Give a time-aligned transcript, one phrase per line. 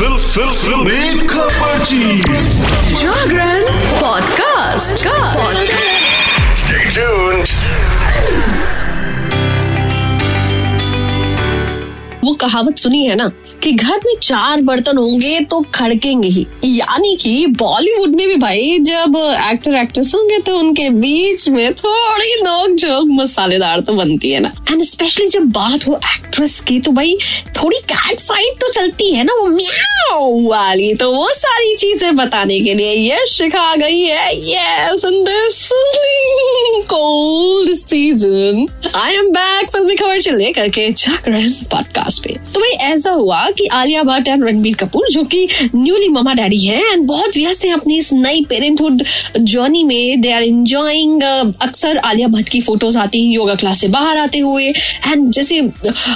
[0.00, 2.20] Fill फिल फिल। खबरची
[2.94, 3.64] जागरण
[4.00, 5.04] पॉडकास्ट
[6.60, 7.52] Stay tuned.
[12.24, 13.30] वो कहावत सुनी है ना
[13.62, 18.78] कि घर में चार बर्तन होंगे तो खड़केंगे ही। यानी कि बॉलीवुड में भी भाई
[18.80, 19.16] जब
[19.50, 24.52] एक्टर एक्ट्रेस होंगे तो उनके बीच में थोड़ी नोक झोंक मसालेदार तो बनती है ना।
[24.70, 27.16] एंड स्पेशली जब बात हो एक्ट्रेस की तो भाई
[27.62, 29.89] थोड़ी कैट फाइट तो चलती है ना वो म्याऊ
[30.28, 35.68] वाली। तो वो सारी चीज़ें बताने के लिए ये शिखा गई है। Yes in this
[36.88, 42.70] cold season I am back फिल्मी खबर से लेकर के जागरण पॉडकास्ट पे। तो भाई,
[42.70, 47.06] ऐसा हुआ कि आलिया भट्ट एंड रणबीर कपूर, जो कि न्यूली ममा डैडी हैं एंड
[47.06, 49.02] बहुत व्यस्त हैं अपनी इस नई पेरेंटहुड
[49.38, 51.22] जर्नी में। दे आर एंजॉइंग
[51.62, 55.60] अक्सर आलिया भट्ट की फ़ोटोज़ आती हैं योगा क्लास से बाहर आते हुए। एंड जैसे,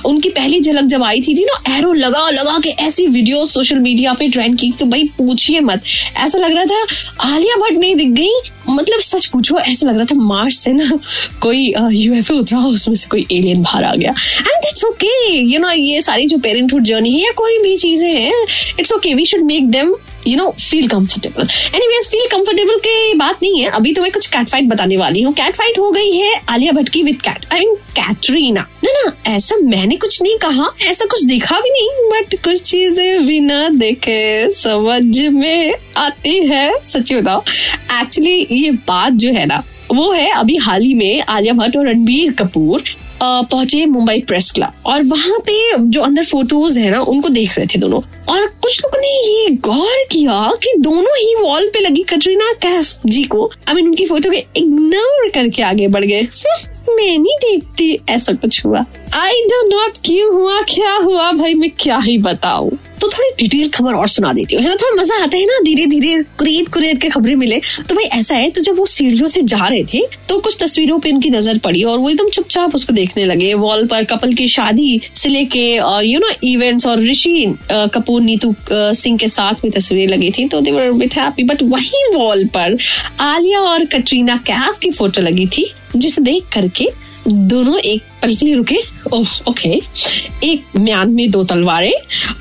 [0.04, 3.78] उनकी पहली झलक जब आई थी, जी ना एरो लगा लगा के ऐसी वीडियो सोशल
[3.78, 5.82] मीडिया पे ट्रेंड की तो भाई पूछिए मत।
[6.16, 8.30] ऐसा लग रहा था आलिया भट्ट नहीं दिख गई।
[8.68, 10.98] मतलब सच पूछो, ऐसा लग रहा था मार्स से ना
[11.42, 15.70] कोई यूएफओ उतरा, उसमें से कोई एलियन बाहर आ गया। And it's okay you know
[15.70, 18.46] ये सारी जो पेरेंटहुड जर्नी है या कोई भी चीज़ें हैं
[18.80, 19.94] it's okay we should make them
[20.26, 24.26] you know feel comfortable anyways feel comfortable की बात नहीं है। अभी तो मैं कुछ
[24.26, 27.46] कैट फाइट बताने वाली हूँ। कैट फाइट हो गई है आलिया भट्ट की with Kat
[27.52, 32.08] I mean Katrina ना ना, ऐसा मैंने कुछ नहीं कहा, ऐसा कुछ दिखा भी नहीं
[32.10, 37.42] बट कुछ चीज़ें बिना देखे। समझ में आती है। सच्ची बताओ।
[38.00, 41.88] एक्चुअली ये बात जो है ना, वो है अभी हाल ही में आलिया भट्ट और
[41.88, 42.82] रणबीर कपूर
[43.22, 47.66] पहुँचे मुंबई प्रेस क्लब। और वहाँ पे जो अंदर फ़ोटोज़ है ना, उनको देख रहे
[47.66, 52.02] थे दोनों। और कुछ लोगों ने ये गौर किया कि दोनों ही वॉल पे लगी
[52.02, 56.26] कटरीना कैफ जी को। आई मीन उनकी फ़ोटो को इग्नोर करके आगे बढ़ गए।
[56.96, 61.70] नहीं देखती ऐसा कुछ हुआ। आई डोंट नो अब क्यों हुआ, क्या हुआ, भाई मैं
[61.80, 65.44] क्या ही बताऊँ। तो थोड़ी डिटेल खबर और सुना देती हूँ थोड़ा मज़ा आता है
[65.46, 68.86] ना धीरे धीरे कुरेद कुरेद के खबरें मिले। तो भाई ऐसा है तो जब वो
[68.86, 72.28] सीढ़ियों से जा रहे थे तो कुछ तस्वीरों पे उनकी नज़र पड़ी और वो एकदम
[72.28, 75.66] चुपचाप उसको देखने लगे। वॉल पर कपल की शादी से लेके
[76.06, 80.60] यू नो इवेंट्स और ऋषि कपूर, नीतू सिंह के साथ में तस्वीरें लगी थी तो
[80.60, 82.76] they were bit happy but वही वॉल पर
[83.22, 86.83] आलिया और कटरीना कैफ की फ़ोटो लगी थी, जिसे देख करके
[87.26, 88.78] दोनों एक पल के लिए रुके।
[89.12, 89.68] ओह ओके
[90.44, 91.92] एक म्यान में दो तलवारें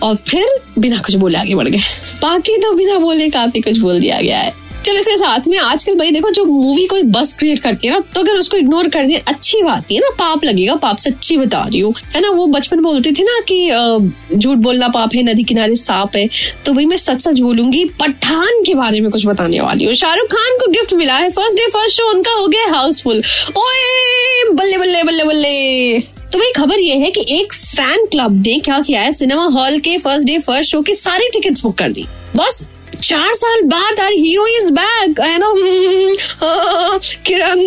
[0.04, 1.80] और फिर बिना कुछ बोले आगे बढ़ गए।
[2.22, 5.96] बाकी तो बिना बोले काफ़ी कुछ बोल दिया गया है। चलो इसके साथ में आजकल
[5.96, 9.06] भाई देखो, जो मूवी कोई बस क्रिएट करती है ना तो अगर उसको इग्नोर कर
[9.06, 12.48] दिया अच्छी बात है ना, पाप लगेगा, पाप सच्ची बता रही हूँ। है ना, वो
[12.48, 16.28] बचपन बोलते थे ना कि झूठ बोलना पाप है, नदी किनारे सांप है।
[16.66, 20.28] तो भाई मैं सच सच बोलूँगी, पठान के बारे में कुछ बताने वाली हूँ। शाहरुख
[20.34, 23.24] खान को गिफ्ट मिला है। फ़र्स्ट डे फ़र्स्ट शो उनका हो गया हाउसफुल
[23.58, 24.43] ओए
[26.94, 29.14] ये है कि एक फ़ैन क्लब ने क्या किया है?
[29.14, 32.06] सिनेमा हॉल के फ़र्स्ट डे फ़र्स्ट शो की सारी टिकट्स बुक कर दी।
[32.36, 32.66] बस
[33.04, 35.54] चार साल बाद आर हीरो इज़ बैक है ना?
[37.26, 37.60] किरण,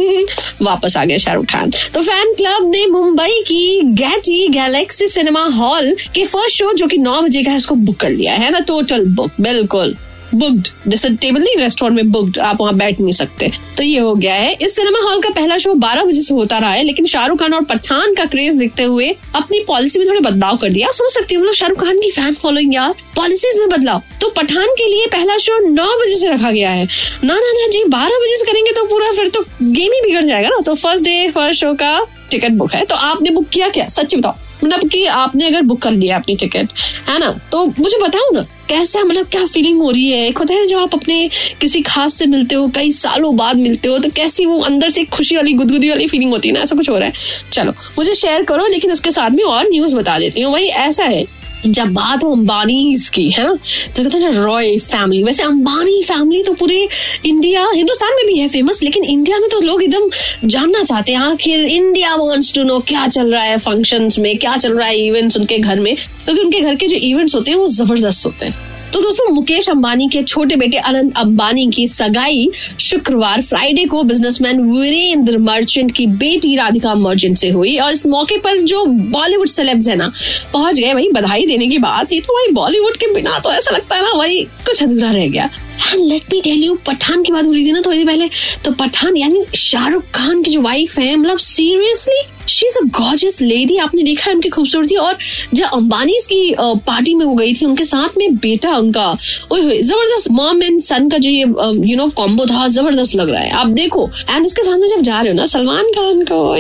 [0.62, 5.97] वापस आ गया शाहरुख खान। तो फ़ैन क्लब ने मुंबई की गैटी गैलेक्सी सिनेमा हॉल
[6.15, 8.60] के फ़र्स्ट शो जो कि नौ बजे का है, उसको बुक कर लिया है ना?
[8.60, 9.97] टोटल बुक बिल्कुल।
[10.38, 14.14] बुक्ड जैसे टेबल नहीं रेस्टोरेंट में बुक्ड आप वहाँ बैठ नहीं सकते। तो ये हो
[14.14, 17.04] गया है। इस सिनेमा हॉल का पहला शो 12 बजे से होता रहा है, लेकिन
[17.04, 20.88] शाहरुख खान और पठान का क्रेज देखते हुए अपनी पॉलिसी में थोड़े बदलाव कर दिया।
[20.88, 24.28] आप समझ सकते हो मतलब शाहरुख खान की फ़ैन फॉलोइंग यार पॉलिसीज़ में बदलाव। तो
[24.28, 26.88] पठान के लिए पहला शो नौ बजे से रखा गया है।
[27.24, 30.24] ना ना ना, जी 12 बजे से करेंगे तो पूरा फिर तो गेम ही बिगड़
[30.24, 33.68] जाएगा ना। तो फ़र्स्ट डे फ़र्स्ट शो का टिकट बुक है। तो आपने बुक किया
[33.68, 33.86] क्या?
[33.88, 36.72] सच्ची बताओ। मतलब कि आपने अगर बुक कर लिया अपनी टिकट
[37.08, 37.30] है ना?
[37.52, 40.26] तो मुझे बताओ ना, कैसा मतलब क्या फीलिंग हो रही है?
[40.28, 41.28] एक होता है ना जब आप अपने
[41.60, 45.04] किसी खास से मिलते हो, कई सालों बाद मिलते हो तो कैसी वो अंदर से
[45.06, 46.60] खुशी वाली, गुदगुदी वाली फीलिंग होती है ना?
[46.60, 47.12] ऐसा कुछ हो रहा है।
[47.52, 51.04] चलो, मुझे शेयर करो, लेकिन उसके साथ में और न्यूज़ बता देती हूँ। वही ऐसा
[51.04, 51.24] है
[51.66, 53.52] जब बात हो अंबानी की, है ना?
[53.96, 56.88] तो कहते हैं ना रॉय फैमिली वैसे अंबानी फैमिली तो पूरे
[57.26, 60.08] इंडिया हिंदुस्तान में भी है फ़ेमस लेकिन इंडिया में तो लोग एकदम
[60.44, 64.56] जानना चाहते हैं, आखिर इंडिया वांट्स टू नो क्या चल रहा है फ़ंक्शंस में, क्या
[64.56, 67.50] चल रहा है इवेंट्स उनके घर में। क्योंकि तो उनके घर के जो इवेंट्स होते
[67.50, 71.86] हैं, वो ज़बरदस्त होते हैं। तो दोस्तों, मुकेश अंबानी के छोटे बेटे अनंत अंबानी की
[71.86, 72.48] सगाई
[72.80, 78.38] शुक्रवार फ्राइडे को बिजनेसमैन वीरेंद्र मर्चेंट की बेटी राधिका मर्चेंट से हुई और इस मौके
[78.44, 80.10] पर जो बॉलीवुड सेलेब्स है ना,
[80.53, 83.77] पहुँच गए भाई बधाई देने की बात है तो भाई बॉलीवुड के बिना तो ऐसा
[83.77, 85.50] लगता है ना भाई कुछ अधूरा रह गया।
[85.97, 88.28] Let me tell you Pathaan की बात हो रही थी ना थोड़ी देर पहले
[88.65, 93.41] तो पठान यानी शाहरुख खान की जो वाइफ है मतलब seriously she is a gorgeous
[93.43, 95.16] lady आपने देखा है उनकी खूबसूरती और
[95.54, 99.13] जब अंबानी की पार्टी में वो गई थी, उनके साथ में बेटा उनका
[99.53, 101.45] ज़बरदस्त मॉम एंड सन का जो ये
[101.91, 105.03] यू नो कॉम्बो था, ज़बरदस्त लग रहा है। आप देखो एंड इसके साथ में जब
[105.03, 106.54] जा रहे हो ना, सलमान खान को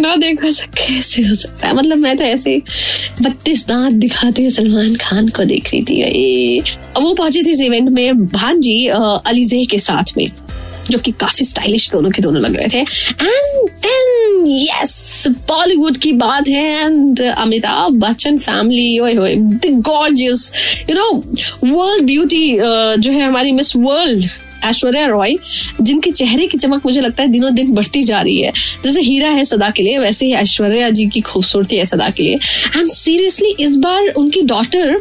[0.00, 1.74] ना देखो कैसे हो सकता है?
[1.74, 2.60] मतलब मैं तो ऐसे
[3.22, 6.60] बत्तीस दांत दिखाते हुए सलमान खान को देख रही थी
[6.96, 10.30] वो पहुँचे थे इस इवेंट में भांजी अलीजे के साथ में,
[10.90, 16.12] जो कि काफ़ी स्टाइलिश दोनों के दोनों लग रहे थे। एंड देन यस बॉलीवुड की
[16.12, 18.98] बात है and Amitabh Bachchan family
[19.70, 20.50] gorgeous
[20.90, 21.10] you know
[21.64, 22.56] world beauty
[22.98, 24.26] जो है हमारी मिस वर्ल्ड
[24.64, 25.36] ऐश्वर्या रॉय
[25.80, 28.52] जिनके चेहरे की चमक मुझे लगता है दिनों दिन बढ़ती जा रही है।
[28.84, 32.22] जैसे हीरा है सदा के लिए, वैसे ही ऐश्वर्या जी की खूबसूरती है सदा के
[32.22, 32.34] लिए।
[32.76, 35.00] एंड सीरियसली इस बार उनकी daughter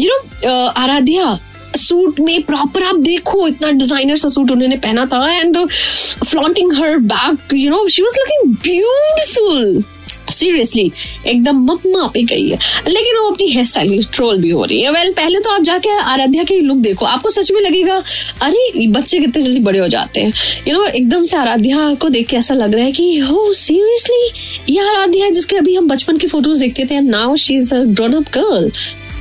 [0.00, 1.38] you know Aaradhya
[1.76, 6.96] suit में प्रॉपर आप देखो इतना डिज़ाइनर सा सूट उन्होंने पहना था and flaunting her
[7.12, 9.84] back you know she was looking beautiful
[10.32, 10.90] seriously
[11.26, 14.90] एकदम मम्मा पे गई है। लेकिन वो अपनी हेयर स्टाइल ट्रोल भी हो रही है।
[14.90, 17.96] वेल well, पहले तो आप जाके आराध्या की लुक देखो। आपको सच में लगेगा
[18.42, 20.32] अरे बच्चे कितने जल्दी बड़े हो जाते हैं।
[20.68, 24.74] यू नो एकदम से आराध्या को देख के ऐसा लग रहा है कि हो सीरियसली
[24.74, 27.82] ये आराध्या है जिसके अभी हम बचपन की फ़ोटोज़ देखते थे now she is a
[27.84, 28.70] grown up girl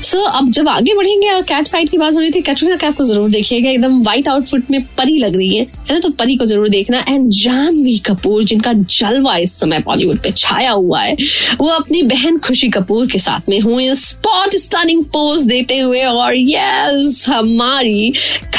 [0.04, 2.76] so so, अब जब आगे बढ़ेंगे और कैट फाइट की बात हो रही थी कैटरीना
[2.76, 6.00] कैफ को ज़रूर देखिएगा। एकदम व्हाइट आउटफिट में परी लग रही है। है ना?
[6.00, 10.72] तो परी को ज़रूर देखना। एंड जानवी कपूर जिनका जलवा इस समय बॉलीवुड पे छाया
[10.72, 11.16] हुआ है
[11.60, 16.36] वो अपनी बहन खुशी कपूर के साथ में हुए स्पॉट स्टनिंग पोज देते हुए और
[16.38, 18.12] यस हमारी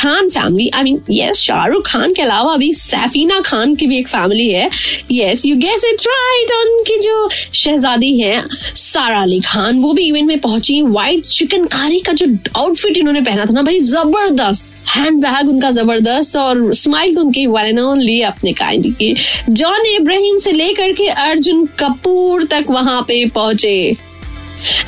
[0.04, 4.08] Khan family I mean yes Shahrukh Khan के अलावा अभी सैफीना खान की भी एक
[4.08, 4.68] फैमिली है।
[5.12, 8.42] Yes you guess it right उनकी जो शहजादी है,
[8.76, 13.44] सारा अली खान, वो भी इवेंट में पहुँची। व्हाइट चिकनकारी का जो आउटफिट इन्होंने पहना
[13.44, 18.52] था ना भाई, ज़बरदस्त। हैंड बैग उनका ज़बरदस्त और स्माइल तो उनकी वन ओनली अपने
[18.52, 19.14] काइंड की।
[19.50, 23.96] जॉन इब्राहिम से लेकर के अर्जुन कपूर तक वहाँ पे पहुँचे।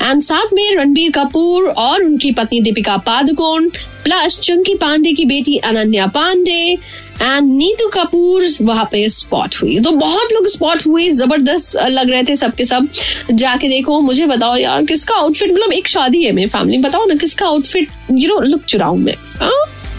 [0.01, 3.69] एंड साथ में रणबीर कपूर और उनकी पत्नी दीपिका पादुकोण
[4.03, 6.59] प्लस चंकी पांडे की बेटी अनन्या पांडे
[7.21, 12.23] एंड नीतू कपूर वहाँ पे स्पॉट हुई। तो बहुत लोग स्पॉट हुए, ज़बरदस्त लग रहे
[12.23, 12.87] थे सबके सब।
[13.31, 17.15] जाके देखो, मुझे बताओ यार, किसका आउटफिट मतलब एक शादी है मेरी फैमिली बताओ ना
[17.15, 19.13] किसका आउटफिट यू नो लुक चुराऊ में।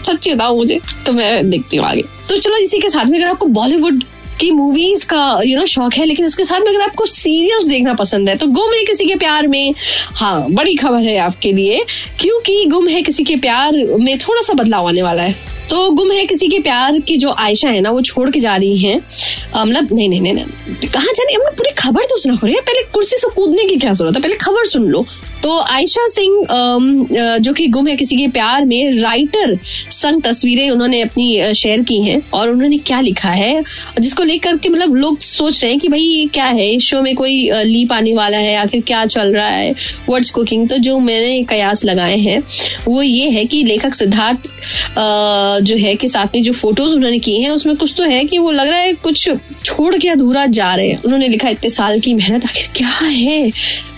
[0.05, 3.29] सच्ची बताओ मुझे तो मैं देखती हूँ आगे। तो चलो इसी के साथ में अगर
[3.29, 4.03] आपको बॉलीवुड
[4.39, 7.93] की मूवीज़ का यू नो शौक है, लेकिन उसके साथ में अगर आपको सीरियल्स देखना
[7.95, 9.73] पसंद है तो गुम है किसी के प्यार में।
[10.15, 11.83] हाँ बड़ी खबर है आपके लिए,
[12.19, 16.11] क्योंकि गुम है किसी के प्यार में थोड़ा सा बदलाव आने वाला है। तो गुम
[16.11, 18.95] है किसी के प्यार की जो आयशा है ना, वो छोड़ के जा रही है।
[19.57, 21.33] मतलब नहीं नहीं नहीं कहा जाने?
[21.33, 24.21] हमने पूरी खबर तो सुना हो पहले कुर्सी से कूदने की क्या ज़रूरत है?
[24.21, 25.05] पहले खबर सुन लो।
[25.43, 31.01] तो आयशा सिंह जो कि गुम है किसी के प्यार में राइटर संग तस्वीरें उन्होंने
[31.01, 33.63] अपनी शेयर की हैं, और उन्होंने क्या लिखा है,
[33.99, 36.69] जिसको लेकर के मतलब लोग सोच रहे हैं कि भाई ये क्या है?
[36.69, 38.55] इस शो में कोई लीप आने वाला है?
[38.55, 39.73] आखिर क्या चल रहा है?
[40.09, 42.41] वर्ड्स कुकिंग तो जो मैंने कयास लगाए हैं,
[42.87, 44.49] वो ये है कि लेखक सिद्धार्थ
[45.63, 48.37] जो है कि साथ में जो फ़ोटोज़ उन्होंने किए हैं, उसमें कुछ तो है कि
[48.37, 49.29] वो लग रहा है कुछ
[49.65, 53.51] छोड़ के अधूरा जा रहे हैं। उन्होंने लिखा इतने साल की मेहनत, आखिर क्या है?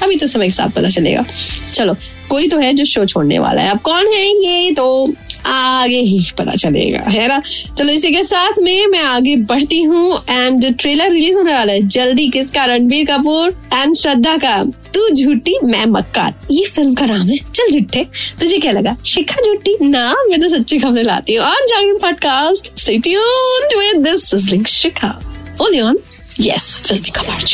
[0.04, 1.26] अभी तो समय के साथ पता चलेगा।
[1.74, 1.96] चलो,
[2.30, 4.72] कोई तो है जो शो छोड़ने वाला है। अब कौन है ये?
[4.72, 5.14] तो
[5.46, 7.42] आगे ही पता चलेगा, है ना?
[7.78, 11.88] चलो इसी के साथ में मैं आगे बढ़ती हूँ एंड ट्रेलर रिलीज़ होने वाला है।
[11.88, 17.28] जल्दी किसका रणबीर कपूर एंड श्रद्धा का। तू झूठी, मैं मक्कार। ये फ़िल्म का नाम
[17.28, 18.04] है। चल झूठे।
[18.40, 18.98] तुझे क्या लगा?
[19.06, 19.78] शिखा झूठी?
[19.82, 25.20] ना, मैं तो सच्ची खबरें लाती हूँ। On Jagran podcast stay tuned with this Shikha
[25.62, 26.00] only on
[26.40, 27.46] yes फिल्मी खबर